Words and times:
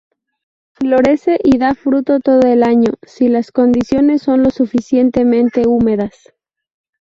Florece 0.71 1.37
y 1.43 1.59
da 1.59 1.75
fruto 1.75 2.19
todo 2.21 2.39
el 2.51 2.63
año, 2.63 2.91
si 3.03 3.29
las 3.29 3.51
condiciones 3.51 4.23
son 4.23 4.41
lo 4.41 4.49
suficientemente 4.49 5.67
húmedas. 5.67 6.33